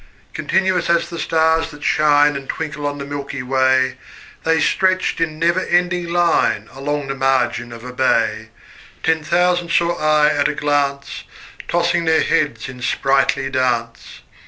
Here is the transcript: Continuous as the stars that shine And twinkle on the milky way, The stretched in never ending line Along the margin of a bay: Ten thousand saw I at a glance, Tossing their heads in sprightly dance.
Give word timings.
Continuous 0.33 0.89
as 0.89 1.11
the 1.11 1.19
stars 1.19 1.69
that 1.69 1.83
shine 1.83 2.35
And 2.35 2.49
twinkle 2.49 2.87
on 2.87 2.97
the 2.97 3.05
milky 3.05 3.43
way, 3.43 3.97
The 4.43 4.59
stretched 4.59 5.21
in 5.21 5.37
never 5.37 5.59
ending 5.63 6.09
line 6.11 6.67
Along 6.71 7.05
the 7.07 7.13
margin 7.13 7.71
of 7.71 7.83
a 7.83 7.93
bay: 7.93 8.49
Ten 9.03 9.23
thousand 9.23 9.69
saw 9.69 9.95
I 9.99 10.29
at 10.29 10.47
a 10.47 10.55
glance, 10.55 11.23
Tossing 11.67 12.05
their 12.05 12.23
heads 12.23 12.67
in 12.67 12.81
sprightly 12.81 13.51
dance. 13.51 14.21